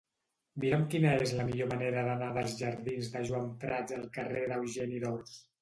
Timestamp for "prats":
3.65-3.99